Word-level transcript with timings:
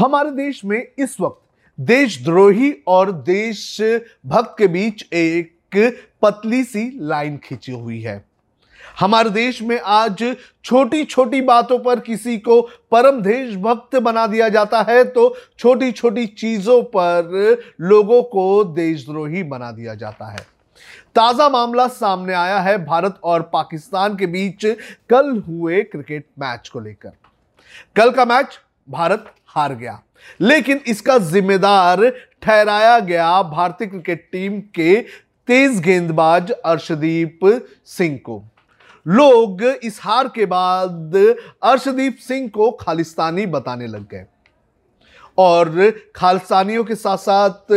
हमारे 0.00 0.30
देश 0.30 0.64
में 0.64 0.78
इस 0.98 1.16
वक्त 1.20 1.40
देशद्रोही 1.78 2.70
और 2.88 3.10
देशभक्त 3.12 4.54
के 4.58 4.66
बीच 4.66 5.02
एक 5.12 5.74
पतली 6.22 6.62
सी 6.64 6.84
लाइन 7.00 7.36
खींची 7.38 7.72
हुई 7.72 8.00
है। 8.00 8.24
हमारे 9.00 9.30
देश 9.30 9.60
में 9.62 9.78
आज 9.78 10.22
छोटी 10.64 11.04
छोटी 11.04 11.40
बातों 11.40 11.78
पर 11.78 12.00
किसी 12.00 12.36
को 12.38 12.60
परम 12.92 13.20
देशभक्त 13.22 13.96
बना 13.98 14.26
दिया 14.26 14.48
जाता 14.48 14.80
है 14.82 15.02
तो 15.04 15.34
छोटी 15.58 15.90
छोटी 15.92 16.26
चीज़ों 16.26 16.82
पर 16.96 17.60
लोगों 17.80 18.22
को 18.22 18.64
देशद्रोही 18.64 19.42
बना 19.42 19.70
दिया 19.72 19.94
जाता 19.94 20.30
है। 20.30 20.46
ताज़ा 21.16 21.48
मामला 21.48 21.86
सामने 21.90 22.34
आया 22.34 22.60
है 22.60 22.76
भारत 22.84 23.20
और 23.24 23.42
पाकिस्तान 23.52 24.16
के 24.16 24.26
बीच 24.28 24.66
कल 25.10 25.36
हुए 25.48 25.82
क्रिकेट 25.82 26.26
मैच 26.38 26.68
को 26.68 26.80
लेकर। 26.80 27.12
कल 27.96 28.10
का 28.10 28.24
मैच 28.24 28.58
भारत 28.88 29.32
हार 29.54 29.74
गया। 29.74 30.00
लेकिन 30.40 30.80
इसका 30.86 31.18
जिम्मेदार 31.18 32.08
ठहराया 32.42 32.98
गया 32.98 33.42
भारतीय 33.42 33.88
क्रिकेट 33.88 34.28
टीम 34.32 34.60
के 34.60 35.00
तेज 35.48 35.80
गेंदबाज 35.80 36.50
अर्शदीप 36.50 37.40
सिंह 37.86 38.18
को। 38.18 38.42
लोग 39.06 39.62
इस 39.62 40.00
हार 40.02 40.28
के 40.28 40.46
बाद 40.46 41.16
अर्शदीप 41.62 42.16
सिंह 42.18 42.48
को 42.48 42.70
खालिस्तानी 42.70 43.46
बताने 43.46 43.86
लग 43.86 44.08
गए। 44.08 44.26
और 45.38 45.90
खालिस्तानियों 46.16 46.84
के 46.84 46.94
साथ 46.94 47.16
साथ 47.16 47.72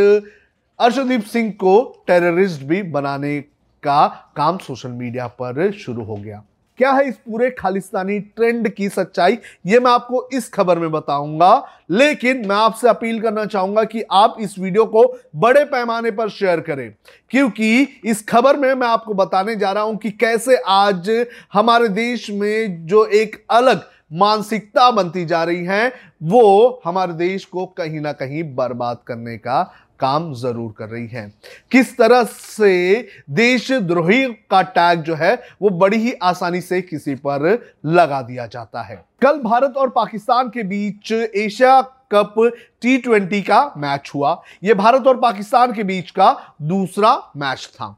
अर्शदीप 0.79 1.23
सिंह 1.23 1.51
को 1.51 2.03
टेररिस्ट 2.07 2.61
भी 2.61 2.81
बनाने 2.83 3.39
का 3.83 4.33
काम 4.35 4.57
सोशल 4.57 4.89
मीडिया 4.89 5.27
पर 5.27 5.71
शुरू 5.71 6.03
हो 6.03 6.15
गया। 6.15 6.43
क्या 6.83 6.91
है 6.91 7.07
इस 7.07 7.15
पूरे 7.15 7.49
खालिस्तानी 7.49 8.19
ट्रेंड 8.19 8.67
की 8.69 8.89
सच्चाई? 8.89 9.37
ये 9.65 9.79
मैं 9.79 9.91
आपको 9.91 10.29
इस 10.33 10.49
खबर 10.49 10.79
में 10.79 10.91
बताऊँगा। 10.91 11.67
लेकिन 11.91 12.37
मैं 12.37 12.55
आपसे 12.55 12.89
अपील 12.89 13.21
करना 13.21 13.45
चाहूँगा 13.45 13.83
कि 13.83 14.03
आप 14.11 14.35
इस 14.39 14.59
वीडियो 14.59 14.85
को 14.85 15.03
बड़े 15.35 15.63
पैमाने 15.65 16.11
पर 16.11 16.29
शेयर 16.29 16.59
करें। 16.59 16.95
क्योंकि 17.29 18.01
इस 18.05 18.25
खबर 18.25 18.57
में 18.57 18.73
मैं 18.73 18.87
आपको 18.87 19.13
बताने 19.13 19.55
जा 19.55 19.71
रहा 19.71 19.83
हूँ 19.83 19.97
कि 19.97 20.11
कैसे 20.11 20.55
आज 20.57 21.27
हमारे 21.53 21.87
देश 21.87 22.29
में 22.29 22.85
जो 22.87 23.05
एक 23.05 23.45
अलग 23.49 23.81
मानसिकता 24.13 24.91
बनती 24.91 25.25
जा 25.25 25.43
रही 25.43 25.65
है, 25.65 25.93
वो 26.23 26.81
हमारे 26.85 27.13
देश 27.13 27.45
को 27.45 27.65
कहीं 27.65 27.99
ना 27.99 28.11
कहीं 28.11 28.43
बर्बाद 28.55 28.97
करने 29.07 29.37
का 29.37 29.73
काम 30.03 30.33
ज़रूर 30.35 30.73
कर 30.77 30.89
रही 30.89 31.07
है। 31.07 31.27
किस 31.71 31.95
तरह 31.97 32.23
से 32.23 33.07
देशद्रोही 33.31 34.23
का 34.51 34.61
टैग 34.61 35.01
जो 35.01 35.15
है, 35.15 35.33
वो 35.61 35.69
बड़ी 35.69 35.97
ही 35.97 36.13
आसानी 36.23 36.61
से 36.61 36.81
किसी 36.81 37.15
पर 37.17 37.51
लगा 37.85 38.21
दिया 38.21 38.45
जाता 38.47 38.81
है। 38.81 39.03
कल 39.21 39.39
भारत 39.39 39.77
और 39.77 39.89
पाकिस्तान 39.89 40.49
के 40.49 40.63
बीच 40.63 41.11
एशिया 41.11 41.81
कप 42.11 42.33
टी 42.81 42.97
ट्वेंटी 42.97 43.41
का 43.41 43.61
मैच 43.77 44.11
हुआ। 44.15 44.41
यह 44.63 44.73
भारत 44.73 45.07
और 45.07 45.19
पाकिस्तान 45.19 45.73
के 45.73 45.83
बीच 45.83 46.11
का 46.11 46.35
दूसरा 46.61 47.15
मैच 47.37 47.69
था। 47.73 47.95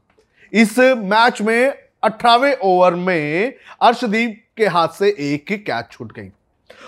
इस 0.52 0.78
मैच 0.78 1.42
में 1.42 1.72
अठारहवें 2.04 2.56
ओवर 2.56 2.94
में 2.94 3.54
अर्शदीप 3.82 4.42
के 4.56 4.66
हाथ 4.66 4.88
से 4.88 5.08
एक 5.08 5.52
कैच 5.60 5.90
छूट 5.92 6.12
गई। 6.12 6.30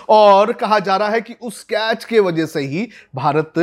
और 0.09 0.51
कहा 0.53 0.79
जा 0.79 0.95
रहा 0.97 1.09
है 1.09 1.21
कि 1.21 1.35
उस 1.41 1.63
कैच 1.63 2.05
के 2.05 2.19
वजह 2.19 2.45
से 2.45 2.61
ही 2.61 2.87
भारत 3.15 3.53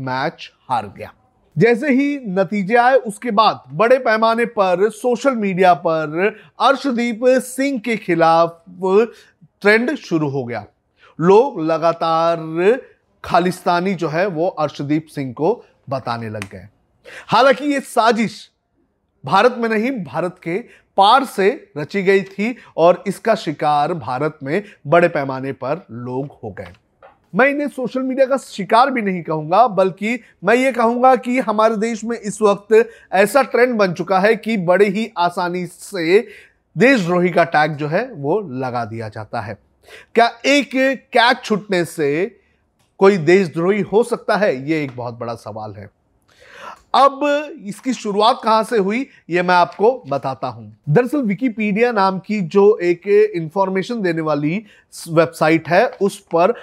मैच 0.00 0.50
हार 0.68 0.86
गया। 0.96 1.12
जैसे 1.58 1.90
ही 1.90 2.18
नतीजे 2.18 2.76
आए, 2.76 2.94
उसके 2.94 3.30
बाद 3.30 3.62
बड़े 3.72 3.98
पैमाने 3.98 4.44
पर 4.44 4.90
सोशल 4.90 5.34
मीडिया 5.34 5.74
पर 5.74 6.36
अर्शदीप 6.60 7.20
सिंह 7.24 7.78
के 7.78 7.96
खिलाफ 7.96 8.62
ट्रेंड 9.62 9.94
शुरू 9.94 10.28
हो 10.28 10.44
गया। 10.44 10.66
लोग 11.20 11.60
लगातार 11.60 12.36
खालिस्तानी 13.24 13.94
जो 13.94 14.08
है, 14.08 14.26
वो 14.26 14.48
अर्शदीप 14.48 15.06
सिंह 15.06 15.32
को 15.32 15.64
बताने 15.88 16.28
लग 16.28 16.50
गए। 16.50 16.68
हालाँकि 17.26 17.64
ये 17.64 17.80
साजिश 17.80 18.50
भारत 19.24 19.54
में 19.58 19.68
नहीं, 19.68 19.90
भारत 19.90 20.36
के 20.42 20.58
पार 20.96 21.24
से 21.24 21.72
रची 21.78 22.02
गई 22.02 22.22
थी 22.22 22.56
और 22.76 23.04
इसका 23.06 23.34
शिकार 23.34 23.94
भारत 23.94 24.38
में 24.42 24.62
बड़े 24.86 25.08
पैमाने 25.08 25.52
पर 25.52 25.86
लोग 25.90 26.38
हो 26.44 26.50
गए। 26.50 26.72
मैं 27.34 27.48
इन्हें 27.48 27.68
सोशल 27.68 28.02
मीडिया 28.02 28.26
का 28.26 28.36
शिकार 28.36 28.90
भी 28.90 29.02
नहीं 29.02 29.22
कहूँगा, 29.22 29.66
बल्कि 29.66 30.18
मैं 30.44 30.54
ये 30.54 30.72
कहूँगा 30.72 31.14
कि 31.16 31.38
हमारे 31.38 31.76
देश 31.76 32.04
में 32.04 32.18
इस 32.18 32.40
वक्त 32.42 32.90
ऐसा 33.12 33.42
ट्रेंड 33.42 33.74
बन 33.74 33.92
चुका 33.92 34.18
है 34.18 34.34
कि 34.36 34.56
बड़े 34.56 34.88
ही 34.88 35.10
आसानी 35.18 35.66
से 35.66 36.18
देशद्रोही 36.76 37.30
का 37.30 37.44
टैग 37.44 37.74
जो 37.74 37.88
है 37.88 38.10
वो 38.12 38.40
लगा 38.52 38.84
दिया 38.84 39.08
जाता 39.08 39.40
है। 39.40 39.58
क्या 40.14 40.26
एक 40.46 40.70
कैच 41.12 41.44
छुटने 41.44 41.84
से 41.84 42.26
कोई 43.00 43.16
देशद्रोही 43.16 43.80
हो 43.82 44.02
सकता 44.02 44.36
है? 44.36 44.70
ये 44.70 44.82
एक 44.84 44.96
बहुत 44.96 45.14
बड़ा 45.14 45.34
सवाल 45.34 45.74
है। 45.74 45.90
अब 46.96 47.20
इसकी 47.66 47.92
शुरुआत 47.92 48.40
कहाँ 48.44 48.62
से 48.64 48.78
हुई 48.78 49.06
यह 49.30 49.42
मैं 49.42 49.54
आपको 49.54 49.90
बताता 50.08 50.48
हूँ। 50.48 50.72
दरअसल 50.88 51.22
विकीपीडिया 51.22 51.90
नाम 51.92 52.18
की 52.18 52.40
जो 52.40 52.78
एक 52.82 53.06
इंफॉर्मेशन 53.36 54.00
देने 54.02 54.22
वाली 54.22 54.64
वेबसाइट 55.08 55.68
है, 55.68 55.86
उस 56.02 56.18
पर 56.34 56.54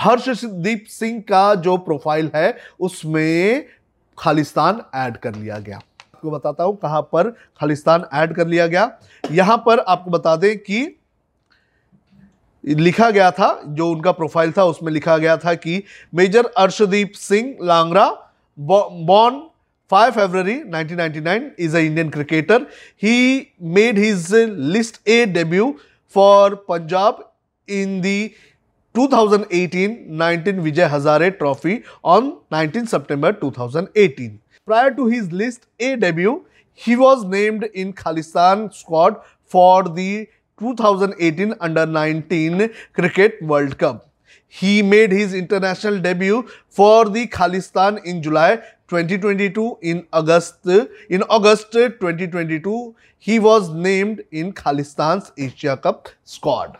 हर्षदीप 0.00 0.84
सिंह 0.88 1.20
का 1.20 1.54
जो 1.56 1.76
प्रोफ़ाइल 1.78 2.30
है, 2.34 2.56
उसमें 2.80 3.66
खालिस्तान 4.18 4.82
ऐड 4.94 5.16
कर 5.16 5.34
लिया 5.34 5.58
गया। 5.58 5.76
आपको 5.76 6.30
बताता 6.30 6.64
हूँ 6.64 6.76
कहाँ 6.76 7.02
पर 7.02 7.30
खालिस्तान 7.60 8.04
ऐड 8.14 8.34
कर 8.34 8.46
लिया 8.46 8.66
गया। 8.66 8.90
यहाँ 9.24 9.56
पर 9.66 9.78
आपको 9.78 10.10
बता 10.10 10.36
दें 10.36 10.56
कि 10.58 10.96
लिखा 12.64 13.10
गया 13.10 13.30
था, 13.30 13.60
जो 13.66 13.90
उनका 13.90 14.12
प्रोफ़ाइल 14.12 14.52
था, 14.52 14.64
उसमें 14.64 14.92
लिखा 14.92 15.16
गया 15.18 15.36
था 15.36 15.54
कि 15.54 15.82
major 16.14 16.46
Arshdeep 16.58 17.12
Singh 17.12 17.54
Langra 17.62 18.10
born 18.58 19.40
5 19.90 20.14
February 20.14 20.58
1999 20.72 21.54
is 21.58 21.74
an 21.74 21.84
Indian 21.84 22.12
cricketer. 22.12 22.64
He 22.94 23.50
made 23.58 23.96
his 23.96 24.30
List 24.30 25.00
A 25.04 25.26
debut 25.26 25.80
for 26.06 26.54
Punjab 26.54 27.24
in 27.66 28.00
the 28.00 28.32
2018-19 28.94 30.06
Vijay 30.66 30.88
Hazare 30.88 31.36
Trophy 31.36 31.82
on 32.04 32.38
19 32.52 32.86
September 32.86 33.32
2018. 33.32 34.40
Prior 34.64 34.94
to 34.94 35.08
his 35.08 35.32
List 35.32 35.66
A 35.80 35.96
debut, 35.96 36.44
he 36.72 36.94
was 36.94 37.24
named 37.24 37.64
in 37.74 37.92
Khalistan 37.92 38.72
squad 38.72 39.20
for 39.42 39.82
the 39.82 40.28
2018 40.60 41.54
Under 41.58 41.84
19 41.84 42.70
Cricket 42.92 43.42
World 43.42 43.76
Cup. 43.76 44.09
He 44.52 44.82
made 44.82 45.12
his 45.12 45.32
international 45.32 46.00
debut 46.00 46.44
for 46.68 47.08
the 47.08 47.28
Khalistan 47.28 48.04
in 48.04 48.20
July 48.20 48.56
2022 48.88 49.78
in 49.80 50.04
August 50.12 50.66
in 51.08 51.22
August 51.22 51.70
2022 51.72 52.94
he 53.18 53.38
was 53.38 53.68
named 53.68 54.24
in 54.32 54.52
Khalistan's 54.52 55.30
Asia 55.38 55.76
Cup 55.76 56.08
squad 56.24 56.78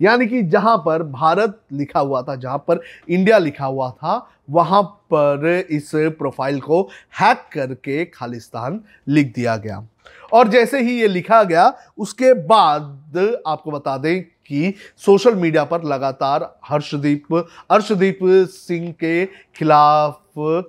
यानी 0.00 0.26
कि 0.26 0.42
जहाँ 0.50 0.76
पर 0.86 1.02
भारत 1.02 1.58
लिखा 1.72 2.00
हुआ 2.00 2.22
था 2.22 2.36
जहाँ 2.36 2.58
पर 2.68 2.80
India 3.08 3.38
लिखा 3.38 3.66
हुआ 3.66 3.90
था 3.90 4.14
वहाँ 4.50 4.82
पर 5.12 5.46
इस 5.70 5.90
प्रोफ़ाइल 6.18 6.60
को 6.60 6.82
हैक 7.20 7.48
करके 7.52 8.04
खालिस्तान 8.04 8.80
लिख 9.08 9.34
दिया 9.34 9.56
गया 9.56 9.84
और 10.32 10.48
जैसे 10.48 10.82
ही 10.82 10.98
ये 11.00 11.08
लिखा 11.08 11.42
गया 11.44 11.72
उसके 11.98 12.32
बाद 12.46 13.42
आपको 13.46 13.70
बता 13.70 13.96
दें 13.98 14.24
कि 14.48 14.74
सोशल 14.96 15.34
मीडिया 15.34 15.64
पर 15.64 15.84
लगातार 15.84 16.58
हर्षदीप 16.68 17.34
अर्शदीप 17.70 18.18
सिंह 18.50 18.90
के 18.92 19.26
खिलाफ 19.26 20.22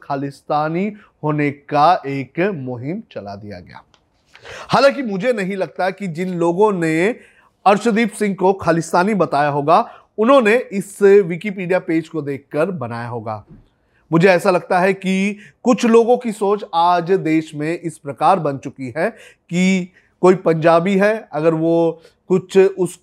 खालिस्तानी 0.03 0.91
होने 1.23 1.49
का 1.51 1.93
एक 2.07 2.39
मुहिम 2.55 3.01
चला 3.11 3.35
दिया 3.35 3.59
गया। 3.59 3.81
हालाँकि 4.69 5.01
मुझे 5.01 5.33
नहीं 5.33 5.55
लगता 5.55 5.89
कि 5.89 6.07
जिन 6.07 6.33
लोगों 6.33 6.71
ने 6.71 7.07
अर्शदीप 7.65 8.11
सिंह 8.11 8.35
को 8.35 8.53
खालिस्तानी 8.53 9.13
बताया 9.13 9.49
होगा, 9.49 9.79
उन्होंने 10.17 10.55
इस 10.57 11.01
विकीपीडिया 11.01 11.79
पेज 11.79 12.07
को 12.09 12.21
देखकर 12.21 12.71
बनाया 12.71 13.07
होगा। 13.07 13.43
मुझे 14.11 14.27
ऐसा 14.27 14.51
लगता 14.51 14.79
है 14.79 14.93
कि 14.93 15.37
कुछ 15.63 15.85
लोगों 15.85 16.17
की 16.17 16.31
सोच 16.31 16.63
आज 16.73 17.11
देश 17.11 17.51
में 17.55 17.79
इस 17.79 17.97
प्रकार 17.97 18.39
बन 18.39 18.57
चुकी 18.57 18.93
है 18.97 19.09
कि 19.09 19.91
कोई 20.21 20.35
पंजाबी 20.35 20.97
है, 20.97 21.29
अगर 21.33 21.53
वो 21.53 22.01
कुछ 22.29 22.57
उस 22.57 22.99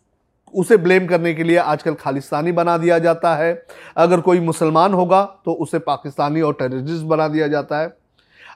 उसे 0.54 0.76
ब्लेम 0.76 1.06
करने 1.06 1.34
के 1.34 1.44
लिए 1.44 1.56
आजकल 1.56 1.94
खालिस्तानी 1.94 2.52
बना 2.52 2.76
दिया 2.78 2.98
जाता 2.98 3.34
है। 3.36 3.52
अगर 3.96 4.20
कोई 4.20 4.40
मुसलमान 4.40 4.94
होगा 4.94 5.22
तो 5.44 5.52
उसे 5.52 5.78
पाकिस्तानी 5.78 6.40
और 6.40 6.54
टेररिस्ट 6.54 7.04
बना 7.04 7.28
दिया 7.28 7.48
जाता 7.48 7.78
है। 7.78 7.96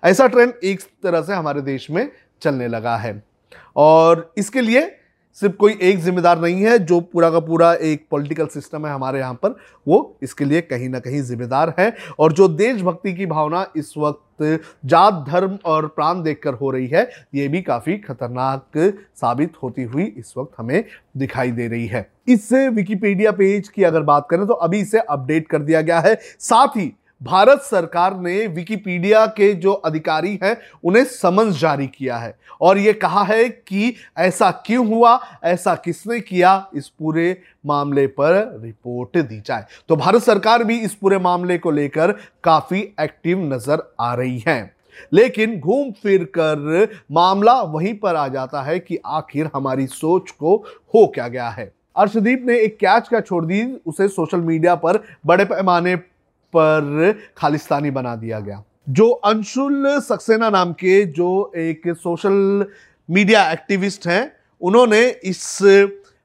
ऐसा 0.05 0.27
ट्रेंड 0.27 0.53
एक 0.65 0.81
तरह 1.03 1.23
से 1.23 1.35
हमारे 1.35 1.61
देश 1.61 1.91
में 1.91 2.11
चलने 2.43 2.69
लगा 2.69 2.97
है। 2.97 3.23
और 3.77 4.33
इसके 4.39 4.61
लिए 4.61 4.81
सिर्फ़ 5.43 5.55
कोई 5.57 5.79
एक 5.83 6.01
जिम्मेदार 6.01 6.41
नहीं 6.41 6.63
है, 6.63 6.79
जो 6.79 7.01
पूरा 7.03 7.31
का 7.31 7.41
पूरा 7.41 7.73
एक 7.75 8.07
पॉलिटिकल 8.11 8.47
सिस्टम 8.49 8.87
है 8.87 8.93
हमारे 8.93 9.19
यहाँ 9.19 9.35
पर, 9.35 9.57
वो 9.87 10.19
इसके 10.23 10.45
लिए 10.45 10.61
कहीं 10.63 10.89
ना 10.89 10.99
कहीं 11.01 11.23
जिम्मेदार 11.23 11.75
है। 11.79 11.95
और 12.19 12.33
जो 12.33 12.49
देशभक्ति 12.49 13.13
की 13.15 13.27
भावना 13.27 13.67
इस 13.77 13.95
वक्त 13.99 14.27
जात, 14.85 15.25
धर्म 15.29 15.59
और 15.65 15.87
प्राण 15.87 16.23
देखकर 16.23 16.55
हो 16.55 16.71
रही 16.71 16.87
है, 16.87 17.09
ये 17.35 17.49
भी 17.49 17.61
काफ़ी 17.63 17.97
खतरनाक 17.99 18.79
साबित 19.17 19.53
होती 19.63 19.83
हुई 19.85 20.05
इस 20.09 20.33
वक्त 20.37 20.53
हमें 20.59 20.85
दिखाई 21.17 21.51
दे 21.51 21.67
रही 21.69 21.87
है। 21.87 22.09
इस 22.29 22.53
विकिपीडिया 22.53 23.33
पेज 23.33 23.69
की 23.69 23.85
अगर 23.85 24.03
बात 24.03 24.27
करें 24.31 24.47
तो 24.47 24.55
अभी 24.55 24.81
इसे 24.81 24.99
अपडेट 25.01 25.49
कर 25.49 25.59
दिया 25.61 25.81
गया 25.81 26.01
है। 26.01 26.15
साथ 26.41 26.77
ही 26.77 26.93
भारत 27.21 27.61
सरकार 27.61 28.17
ने 28.17 28.47
विकिपीडिया 28.47 29.25
के 29.27 29.53
जो 29.55 29.73
अधिकारी 29.73 30.39
हैं, 30.43 30.57
उन्हें 30.85 31.05
समन्स 31.05 31.59
जारी 31.61 31.87
किया 31.87 32.17
है 32.17 32.35
और 32.61 32.79
यह 32.79 32.93
कहा 32.93 33.23
है 33.25 33.49
कि 33.49 33.95
ऐसा 34.19 34.51
क्यों 34.67 34.87
हुआ, 34.87 35.19
ऐसा 35.45 35.75
किसने 35.75 36.21
किया, 36.21 36.67
इस 36.75 36.89
पूरे 36.89 37.41
मामले 37.67 38.07
पर 38.07 38.61
रिपोर्ट 38.63 39.19
दी 39.19 39.41
जाए। 39.41 39.65
तो 39.89 39.97
भारत 39.97 40.23
सरकार 40.23 40.65
भी 40.65 40.79
इस 40.79 40.95
पूरे 40.95 41.19
मामले 41.19 41.59
को 41.59 41.71
लेकर 41.71 42.13
काफ़ी 42.45 42.81
एक्टिव 43.01 43.43
नज़र 43.55 43.93
आ 44.01 44.15
रही 44.15 44.43
है। 44.49 44.75
लेकिन 45.13 45.59
घूम 45.61 45.91
फिर 45.93 46.25
कर 46.25 46.89
मामला 47.13 47.61
वहीं 47.63 47.95
पर 47.95 48.17
आ 48.17 48.27
जाता 48.29 48.63
है 48.63 48.79
कि 48.79 48.99
आखिर 49.07 49.51
हमारी 49.55 49.87
सोच 49.87 50.31
को 50.31 50.57
हो 50.95 51.07
क्या 51.07 51.29
गया 51.29 51.49
है। 51.49 51.73
अर्शदीप 51.97 52.45
ने 52.47 52.59
एक 52.59 52.77
कैच 52.77 53.09
का 53.09 53.21
छोड़ 53.21 53.45
दी, 53.45 53.63
उसे 53.87 54.09
सोशल 54.09 54.41
मीडिया 54.41 54.75
पर 54.75 55.03
बड़े 55.27 55.45
पैमाने 55.45 55.97
पर 56.57 57.19
खालिस्तानी 57.37 57.91
बना 57.91 58.17
दिया 58.17 58.41
गया। 58.41 58.63
जो 58.89 59.09
अंशुल 59.11 60.01
सक्सेना 60.01 60.51
नाम 60.51 60.73
के 60.73 61.05
जो 61.07 61.53
एक 61.57 61.83
सोशल 61.89 62.67
मीडिया 63.09 63.51
एक्टिविस्ट 63.53 64.07
हैं, 64.07 64.33
उन्होंने 64.61 65.09
इस 65.25 65.59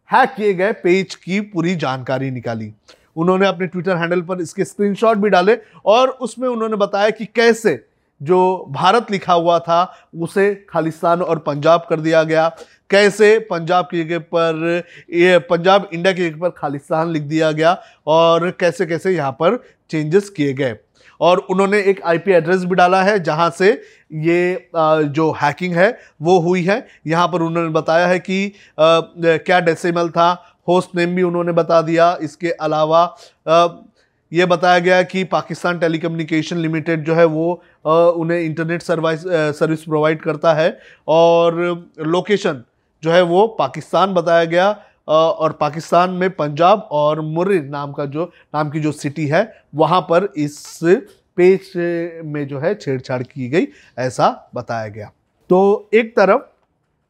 हैक 0.10 0.34
किए 0.38 0.54
गए 0.54 0.72
पेज 0.74 1.16
की 1.16 1.40
पूरी 1.42 1.76
जानकारी 1.76 2.32
निकाली। 2.32 2.72
उन्होंने 3.16 3.48
अपने 3.48 3.68
ट्विटर 3.68 3.96
हैंडल 3.96 4.22
पर 4.22 4.42
इसके 4.42 4.66
स्क्रीनशॉट 4.66 5.18
भी 5.18 5.30
डाले 5.30 5.58
और 5.86 6.10
उसमें 6.10 6.48
उन्होंने 6.50 6.78
बताया 6.78 7.10
कि 7.10 7.26
कैसे 7.26 7.86
जो 8.22 8.66
भारत 8.70 9.12
लिखा 9.12 9.34
हुआ 9.34 9.60
था, 9.60 9.94
उसे 10.20 10.66
खालिस्तान 10.70 11.22
और 11.22 11.40
पंजाब 11.40 11.86
कर 11.90 12.00
दिया 12.00 12.24
गया। 12.24 12.48
कैसे 12.90 13.38
पंजाब 13.42 13.86
की 13.86 14.04
जगह 14.04 14.20
पर, 14.34 14.84
ये 15.14 15.38
पंजाब 15.42 15.90
इंडिया 15.94 16.14
की 16.14 16.30
जगह 16.30 16.40
पर 16.40 16.50
खालिस्तान 16.52 17.12
लिख 17.12 17.24
दिया 17.24 17.52
गया 17.52 17.78
और 18.08 18.50
कैसे 18.60 18.86
कैसे 18.86 19.12
यहाँ 19.12 19.32
पर 19.34 19.64
चेंजेस 19.92 20.30
किए 20.30 20.54
गए। 20.54 20.76
और 21.22 21.38
उन्होंने 21.50 21.80
एक 21.82 22.02
आईपी 22.06 22.32
एड्रेस 22.34 22.64
भी 22.66 22.76
डाला 22.76 23.02
है 23.04 23.18
जहाँ 23.24 23.50
से 23.50 23.70
ये 24.14 24.70
जो 24.76 25.32
हैकिंग 25.42 25.76
है 25.76 25.88
वो 26.22 26.40
हुई 26.40 26.64
है। 26.64 26.86
यहाँ 27.08 27.28
पर 27.28 27.42
उन्होंने 27.42 27.70
बताया 27.72 28.08
है 28.08 28.20
कि 28.20 28.54
क्या 28.80 29.60
डेसिमल 29.62 30.10
था 30.10 30.32
होस्ट 30.68 30.96
नेम 30.96 31.16
भी 31.16 31.24
उन्होंने 31.24 31.52
बता 31.54 31.82
दिया। 31.82 32.18
इसके 32.22 32.52
अलावा 32.52 33.04
ये 34.32 34.46
बताया 34.46 34.80
गया 34.80 35.02
कि 35.04 35.24
पाकिस्तान 35.26 35.80
टेलीकम्युनिकेशन 35.80 36.58
लिमिटेड 36.58 37.04
जो 37.06 37.16
है 37.16 37.26
वो 37.28 37.52
उन्हें 37.86 38.40
इंटरनेट 38.40 38.82
सर्विस 38.82 39.24
सर्विस 39.58 39.84
प्रोवाइड 39.84 40.22
करता 40.22 40.54
है। 40.54 40.78
और 41.08 41.56
लोकेशन 42.02 42.64
जो 43.06 43.12
है 43.12 43.22
वो 43.24 43.46
पाकिस्तान 43.60 44.14
बताया 44.14 44.46
गया 44.46 44.70
और 45.08 45.52
पाकिस्तान 45.54 46.12
में 46.12 46.30
पंजाब 46.32 46.88
और 46.92 47.22
मुर्र 47.24 47.62
नाम 47.64 47.92
का 47.94 48.06
जो, 48.06 48.24
नाम 48.56 48.70
की 48.70 48.80
जो 48.80 48.92
सिटी 48.94 49.28
है, 49.28 49.52
वहाँ 49.76 50.02
पर 50.02 50.28
इस 50.38 50.80
पेज 51.38 51.72
में 52.26 52.48
जो 52.48 52.60
है 52.60 52.74
छेड़छाड़ 52.76 53.22
की 53.24 53.50
गई, 53.50 53.68
ऐसा 54.00 54.50
बताया 54.56 54.88
गया। 54.88 55.12
तो 55.50 55.90
एक 55.94 56.16
तरफ़ 56.16 56.42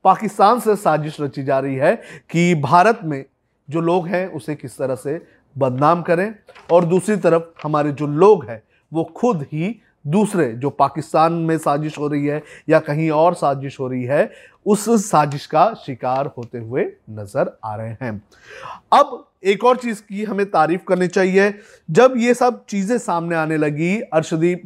पाकिस्तान 0.06 0.60
से 0.60 0.76
साजिश 0.76 1.20
रची 1.22 1.44
जा 1.44 1.60
रही 1.60 1.76
है 1.76 1.96
कि 2.30 2.56
भारत 2.56 3.00
में 3.04 3.24
जो 3.70 3.82
लोग 3.82 4.08
हैं, 4.08 4.28
उसे 4.28 4.56
किस 4.56 4.78
तरह 4.78 4.96
से 4.96 5.20
बदनाम 5.56 6.02
करें, 6.02 6.34
और 6.72 6.86
दूसरी 6.86 7.16
तरफ़ 7.18 7.44
हमारे 7.64 7.92
जो 7.92 8.08
लोग 8.08 8.46
हैं, 8.46 8.62
वो 8.92 9.04
खुद 9.16 9.46
ही 9.54 9.76
दूसरे 10.06 10.52
जो 10.54 10.70
पाकिस्तान 10.70 11.34
में 11.34 11.58
साजिश 11.58 11.98
हो 11.98 12.08
रही 12.08 12.26
है 12.26 12.42
या 12.70 12.80
कहीं 12.80 13.10
और 13.12 13.34
साजिश 13.34 13.80
हो 13.80 13.88
रही 13.88 14.04
है, 14.04 14.32
उस 14.66 14.86
साजिश 15.02 15.46
का 15.46 15.74
शिकार 15.86 16.32
होते 16.38 16.58
हुए 16.58 16.86
नज़र 17.10 17.58
आ 17.66 17.76
रहे 17.76 17.96
हैं। 18.02 18.22
अब 18.94 19.26
एक 19.44 19.64
और 19.64 19.78
चीज़ 19.78 20.02
की 20.02 20.24
हमें 20.24 20.46
तारीफ़ 20.46 20.82
करनी 20.88 21.08
चाहिए। 21.08 21.54
जब 21.90 22.14
ये 22.18 22.34
सब 22.34 22.64
चीज़ें 22.70 22.98
सामने 22.98 23.36
आने 23.36 23.58
लगी, 23.58 24.00
अर्शदीप 24.00 24.62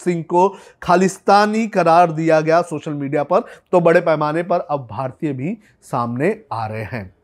सिंह 0.00 0.22
को 0.22 0.48
खालिस्तानी 0.82 1.66
करार 1.68 2.12
दिया 2.12 2.40
गया 2.40 2.60
सोशल 2.62 2.92
मीडिया 2.92 3.22
पर 3.24 3.44
तो 3.72 3.80
बड़े 3.80 4.00
पैमाने 4.00 4.42
पर 4.42 4.60
अब 4.60 4.86
भारतीय 4.90 5.32
भी 5.32 5.56
सामने 5.82 6.38
आ 6.52 6.66
रहे 6.66 6.82
हैं। 6.82 7.15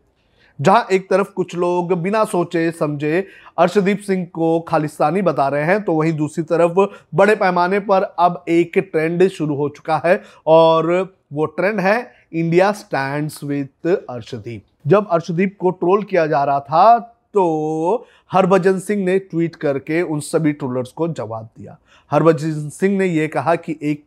जहाँ 0.63 0.87
एक 0.93 1.09
तरफ़ 1.11 1.31
कुछ 1.31 1.55
लोग 1.55 1.93
बिना 1.93 2.25
सोचे, 2.25 2.71
समझे 2.71 3.27
अर्शदीप 3.59 4.01
सिंह 4.01 4.25
को 4.35 4.59
खालिस्तानी 4.61 5.23
बता 5.23 5.47
रहे 5.49 5.65
हैं 5.65 5.83
तो 5.85 5.93
वहीं 5.93 6.13
दूसरी 6.13 6.45
तरफ़ 6.45 6.79
बड़े 7.15 7.35
पैमाने 7.37 7.79
पर 7.81 8.03
अब 8.03 8.45
एक 8.49 8.79
ट्रेंड 8.93 9.29
शुरू 9.29 9.55
हो 9.55 9.69
चुका 9.69 10.01
है 10.05 10.21
और 10.47 10.93
वो 11.33 11.47
ट्रेंड 11.47 11.81
है 11.81 11.97
इंडिया 12.33 12.71
स्टैंड 12.73 13.31
विथ 13.45 13.87
अर्शदीप। 13.87 14.63
जब 14.87 15.09
अर्शदीप 15.09 15.57
को 15.61 15.71
ट्रोल 15.71 16.03
किया 16.03 16.27
जा 16.27 16.43
रहा 16.45 16.61
था 16.61 16.99
तो 17.35 18.07
हरभजन 18.31 18.79
सिंह 18.79 19.05
ने 19.05 19.19
ट्वीट 19.19 19.57
करके 19.57 20.03
उन 20.03 20.21
सभी 20.21 20.53
ट्रोलर्स 20.53 20.91
को 20.93 21.09
जवाब 21.09 21.49
दिया। 21.59 21.77
हरभजन 22.11 22.69
सिंह 22.69 22.97
ने 22.99 23.07
यह 23.07 23.27
कहा 23.27 23.55
कि 23.57 23.79
एक 23.83 24.05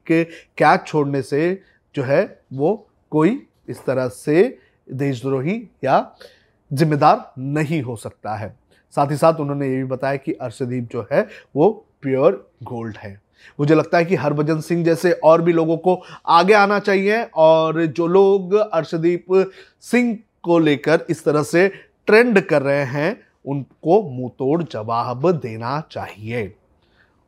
कैच 0.58 0.86
छोड़ने 0.88 1.22
से 1.22 1.62
जो 1.96 2.04
है 2.04 2.24
वो 2.54 2.76
कोई 3.12 3.42
इस 3.70 3.84
तरह 3.86 4.08
से 4.08 4.58
देशद्रोही 4.88 5.62
या 5.84 6.00
जिम्मेदार 6.76 7.34
नहीं 7.38 7.82
हो 7.82 7.96
सकता 7.96 8.36
है। 8.36 8.56
साथ 8.96 9.12
ही 9.12 9.18
साथ 9.18 9.34
उन्होंने 9.34 9.70
ये 9.70 9.76
भी 9.76 9.84
बताया 9.84 10.16
कि 10.16 10.34
अर्शदीप 10.34 10.90
जो 10.92 11.08
है, 11.12 11.28
वो 11.56 11.86
प्योर 12.02 12.52
गोल्ड 12.64 12.98
है। 12.98 13.22
मुझे 13.60 13.76
लगता 13.76 13.98
है 13.98 14.06
कि 14.06 14.16
हरभजन 14.16 14.62
सिंह 14.62 14.84
जैसे 14.86 15.12
और 15.12 15.42
भी 15.42 15.54
लोगों 15.54 15.78
को 15.78 16.02
आगे 16.26 16.54
आना 16.54 16.80
चाहिए 16.80 17.24
और 17.36 17.86
जो 17.86 18.08
लोग 18.08 18.54
अर्शदीप 18.54 19.52
सिंह 19.82 20.18
को 20.44 20.60
लेकर 20.60 21.06
इस 21.10 21.24
तरह 21.24 21.44
से 21.44 21.72
ट्रेंड 22.06 22.42
कर 22.42 22.62
रहे 22.62 22.84
हैं, 22.84 23.22
उनको 23.46 24.10
मुँह 24.10 24.30
तोड़ 24.30 24.64
जवाब 24.64 25.32
देना 25.32 25.84
चाहिए। 25.92 26.56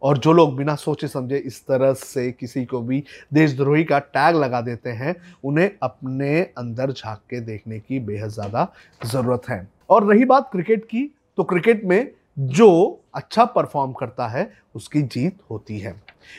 और 0.02 0.18
जो 0.18 0.34
लोग 0.34 0.56
बिना 0.56 0.76
सोचे 0.76 1.08
समझे 1.08 1.38
इस 1.38 1.62
तरह 1.68 1.94
से 1.94 2.32
किसी 2.32 2.66
को 2.66 2.82
भी 2.82 3.04
देशद्रोही 3.34 3.84
का 3.84 4.00
टैग 4.00 4.36
लगा 4.36 4.62
देते 4.62 4.90
हैं, 4.90 5.16
उन्हें 5.44 5.70
अपने 5.84 6.42
अंदर 6.58 6.92
झाँक 6.92 7.20
के 7.30 7.40
देखने 7.42 7.80
की 7.80 8.00
बेहद 8.02 8.30
ज़्यादा 8.30 8.68
ज़रूरत 9.02 9.50
है। 9.50 9.68
और 9.90 10.06
रही 10.06 10.26
बात 10.26 10.50
क्रिकेट 10.52 10.86
की 10.86 11.10
तो 11.38 11.44
क्रिकेट 11.44 11.84
में 11.86 12.12
जो 12.40 13.00
अच्छा 13.18 13.46
परफॉर्म 13.46 13.92
करता 13.92 14.28
है, 14.28 14.52
उसकी 14.76 15.02
जीत 15.02 15.38
होती 15.52 15.80
है। 15.80 15.96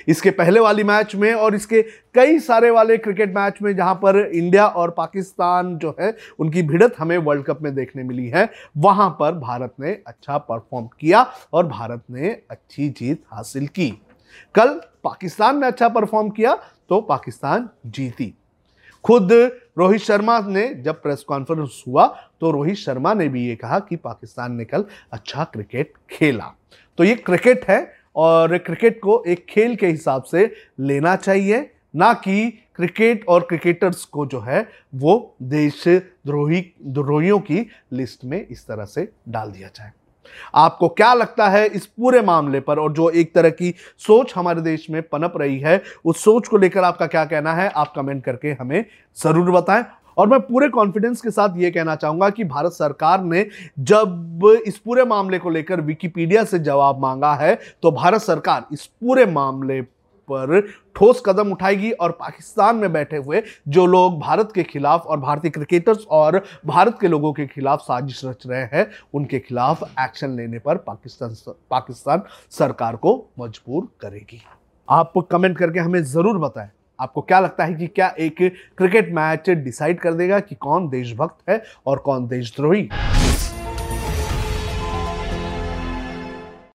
इसके 0.08 0.30
पहले 0.30 0.60
वाली 0.60 0.84
मैच 0.84 1.14
में 1.14 1.32
और 1.34 1.54
इसके 1.54 1.82
कई 2.14 2.38
सारे 2.38 2.70
वाले 2.70 2.96
क्रिकेट 2.96 3.34
मैच 3.34 3.58
में 3.62 3.74
जहाँ 3.76 3.94
पर 3.94 4.18
इंडिया 4.26 4.66
और 4.66 4.90
पाकिस्तान 4.90 5.76
जो 5.78 5.94
है, 6.00 6.14
उनकी 6.38 6.62
भिड़त 6.62 6.94
हमें 6.98 7.16
वर्ल्ड 7.18 7.44
कप 7.44 7.62
में 7.62 7.74
देखने 7.74 8.02
मिली 8.02 8.28
है, 8.28 8.48
वहाँ 8.76 9.10
पर 9.10 9.32
भारत 9.32 9.74
ने 9.80 9.92
अच्छा 10.06 10.38
परफॉर्म 10.38 10.86
किया 11.00 11.26
और 11.52 11.66
भारत 11.66 12.02
ने 12.10 12.30
अच्छी 12.50 12.88
जीत 12.90 13.22
हासिल 13.32 13.66
की। 13.66 13.90
कल 14.54 14.80
पाकिस्तान 15.04 15.60
ने 15.60 15.66
अच्छा 15.66 15.88
परफॉर्म 15.88 16.30
किया 16.30 16.54
तो 16.88 17.00
पाकिस्तान 17.00 17.68
जीती। 17.86 18.34
खुद 19.08 19.32
रोहित 19.78 20.00
शर्मा 20.00 20.38
ने, 20.40 20.68
जब 20.74 21.00
प्रेस 21.02 21.22
कॉन्फ्रेंस 21.28 21.82
हुआ 21.86 22.06
तो 22.40 22.50
रोहित 22.50 22.76
शर्मा 22.76 23.12
ने 23.14 23.28
भी 23.28 23.46
ये 23.46 23.54
कहा 23.56 23.78
कि 23.78 23.96
पाकिस्तान 23.96 24.52
ने 24.52 24.64
कल 24.64 24.84
अच्छा 25.12 25.44
क्रिकेट 25.44 25.92
खेला। 26.10 26.52
तो 26.98 27.04
ये 27.04 27.14
क्रिकेट 27.16 27.64
है 27.68 27.80
और 28.16 28.56
क्रिकेट 28.58 29.00
को 29.00 29.22
एक 29.26 29.44
खेल 29.48 29.76
के 29.76 29.86
हिसाब 29.86 30.22
से 30.22 30.50
लेना 30.80 31.14
चाहिए, 31.16 31.70
ना 31.96 32.12
कि 32.14 32.50
क्रिकेट 32.76 33.24
और 33.28 33.46
क्रिकेटर्स 33.48 34.04
को 34.04 34.26
जो 34.26 34.40
है, 34.40 34.66
वो 34.94 35.36
देशद्रोही, 35.42 36.60
द्रोहियों 36.82 37.38
की 37.40 37.66
लिस्ट 37.92 38.24
में 38.24 38.46
इस 38.46 38.66
तरह 38.66 38.84
से 38.84 39.08
डाल 39.28 39.50
दिया 39.50 39.68
जाए। 39.68 39.92
आपको 40.54 40.88
क्या 40.88 41.12
लगता 41.14 41.48
है 41.48 41.66
इस 41.66 41.86
पूरे 41.86 42.20
मामले 42.22 42.60
पर 42.60 42.78
और 42.78 42.92
जो 42.92 43.08
एक 43.10 43.34
तरह 43.34 43.50
की 43.50 43.74
सोच 43.98 44.32
हमारे 44.36 44.60
देश 44.60 44.86
में 44.90 45.02
पनप 45.02 45.32
रही 45.36 45.58
है, 45.58 45.82
उस 46.04 46.24
सोच 46.24 46.48
को 46.48 46.56
लेकर 46.56 46.84
आपका 46.84 47.06
क्या 47.06 47.24
कहना 47.24 47.52
है? 47.54 47.68
आप 47.68 47.92
कमेंट 47.96 48.24
करके 48.24 48.52
हमें 48.60 48.84
ज़रूर 49.16 49.50
बताएँ। 49.50 49.84
और 50.16 50.28
मैं 50.28 50.40
पूरे 50.40 50.68
कॉन्फिडेंस 50.68 51.20
के 51.20 51.30
साथ 51.30 51.56
ये 51.56 51.70
कहना 51.70 51.94
चाहूँगा 51.96 52.28
कि 52.30 52.44
भारत 52.44 52.72
सरकार 52.72 53.22
ने 53.24 53.46
जब 53.80 54.40
इस 54.66 54.78
पूरे 54.78 55.04
मामले 55.04 55.38
को 55.38 55.50
लेकर 55.50 55.80
विकिपीडिया 55.80 56.42
से 56.44 56.58
जवाब 56.58 57.00
मांगा 57.00 57.34
है 57.34 57.54
तो 57.82 57.90
भारत 57.90 58.20
सरकार 58.20 58.66
इस 58.72 58.84
पूरे 58.86 59.26
मामले 59.26 59.80
पर 60.28 60.60
ठोस 60.96 61.22
कदम 61.26 61.52
उठाएगी 61.52 61.90
और 61.92 62.10
पाकिस्तान 62.20 62.76
में 62.76 62.92
बैठे 62.92 63.16
हुए 63.16 63.42
जो 63.68 63.86
लोग 63.86 64.18
भारत 64.20 64.52
के 64.54 64.62
खिलाफ 64.64 65.06
और 65.06 65.20
भारतीय 65.20 65.50
क्रिकेटर्स 65.50 66.04
और 66.10 66.42
भारत 66.66 66.98
के 67.00 67.08
लोगों 67.08 67.32
के 67.32 67.46
खिलाफ 67.46 67.80
साजिश 67.80 68.24
रच 68.24 68.46
रहे 68.46 68.62
हैं, 68.72 68.86
उनके 69.14 69.38
खिलाफ 69.38 69.82
एक्शन 70.00 70.36
लेने 70.36 70.58
पर 70.58 70.76
पाकिस्तान 70.78 71.36
पाकिस्तान 71.70 72.22
सरकार 72.52 72.96
को 72.96 73.14
मजबूर 73.40 73.88
करेगी। 74.00 74.42
आप 74.88 75.12
कमेंट 75.30 75.56
करके 75.58 75.78
हमें 75.80 76.02
ज़रूर 76.04 76.38
बताएँ, 76.38 76.68
आपको 76.98 77.20
क्या 77.22 77.40
लगता 77.40 77.64
है 77.64 77.74
कि 77.74 77.86
क्या 77.88 78.08
एक 78.20 78.36
क्रिकेट 78.78 79.12
मैच 79.14 79.50
डिसाइड 79.50 80.00
कर 80.00 80.14
देगा 80.14 80.40
कि 80.40 80.54
कौन 80.56 80.88
देशभक्त 80.90 81.50
है 81.50 81.62
और 81.86 81.98
कौन 81.98 82.26
देशद्रोही? 82.28 82.88